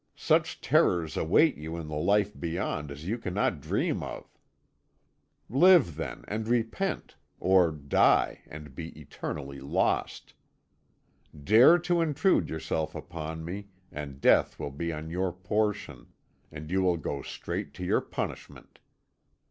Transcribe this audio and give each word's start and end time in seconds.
Such 0.15 0.61
terrors 0.61 1.15
await 1.15 1.57
you 1.57 1.77
in 1.77 1.87
the 1.87 1.95
life 1.95 2.31
beyond 2.39 2.89
as 2.89 3.05
you 3.05 3.19
cannot 3.19 3.61
dream 3.61 4.01
of. 4.01 4.35
Live, 5.47 5.95
then, 5.95 6.25
and 6.27 6.47
repent; 6.47 7.17
or 7.39 7.69
die, 7.71 8.41
and 8.47 8.73
be 8.73 8.99
eternally 8.99 9.59
lost! 9.59 10.33
Dare 11.43 11.77
to 11.77 12.01
intrude 12.01 12.49
yourself 12.49 12.95
upon 12.95 13.45
me, 13.45 13.67
and 13.91 14.19
death 14.19 14.57
will 14.57 14.71
be 14.71 14.87
your 14.87 15.31
portion, 15.31 16.07
and 16.51 16.71
you 16.71 16.81
will 16.81 16.97
go 16.97 17.21
straight 17.21 17.75
to 17.75 17.85
your 17.85 18.01
punishment. 18.01 18.79